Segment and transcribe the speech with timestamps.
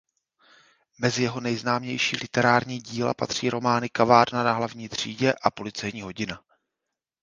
[0.99, 6.41] Mezi jeho nejznámější literární díla patří romány "Kavárna na hlavní třídě" a "Policejní hodina".